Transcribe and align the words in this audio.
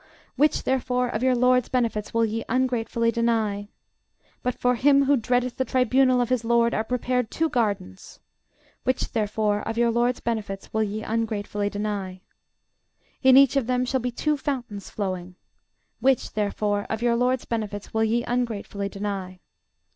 Which, 0.35 0.63
therefore, 0.63 1.09
of 1.09 1.21
your 1.21 1.35
LORD'S 1.35 1.69
benefits 1.69 2.11
will 2.11 2.25
ye 2.25 2.43
ungratefully 2.49 3.11
deny? 3.11 3.67
But 4.41 4.55
for 4.55 4.73
him 4.73 5.05
who 5.05 5.15
dreadeth 5.15 5.57
the 5.57 5.63
tribunal 5.63 6.19
of 6.21 6.29
his 6.29 6.43
LORD 6.43 6.73
are 6.73 6.83
prepared 6.83 7.29
two 7.29 7.49
gardens: 7.49 8.19
(Which, 8.83 9.11
therefore, 9.11 9.59
of 9.61 9.77
your 9.77 9.91
LORD'S 9.91 10.19
benefits 10.19 10.73
will 10.73 10.81
ye 10.81 11.03
ungratefully 11.03 11.69
deny?) 11.69 12.21
In 13.21 13.37
each 13.37 13.55
of 13.55 13.67
them 13.67 13.85
shall 13.85 13.99
be 13.99 14.09
two 14.09 14.37
fountains 14.37 14.89
flowing. 14.89 15.35
Which, 15.99 16.33
therefore, 16.33 16.87
of 16.89 17.03
your 17.03 17.15
LORD'S 17.15 17.45
benefits 17.45 17.93
will 17.93 18.03
ye 18.03 18.23
ungratefully 18.23 18.89
deny? 18.89 19.39